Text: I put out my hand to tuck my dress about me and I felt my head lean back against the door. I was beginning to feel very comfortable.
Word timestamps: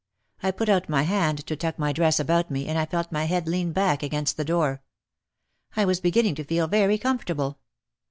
I 0.41 0.49
put 0.49 0.67
out 0.67 0.89
my 0.89 1.03
hand 1.03 1.45
to 1.45 1.55
tuck 1.55 1.77
my 1.77 1.93
dress 1.93 2.19
about 2.19 2.49
me 2.49 2.65
and 2.67 2.75
I 2.75 2.87
felt 2.87 3.11
my 3.11 3.25
head 3.25 3.45
lean 3.47 3.71
back 3.71 4.01
against 4.01 4.35
the 4.35 4.43
door. 4.43 4.81
I 5.75 5.85
was 5.85 5.99
beginning 6.01 6.33
to 6.37 6.43
feel 6.43 6.65
very 6.65 6.97
comfortable. 6.97 7.59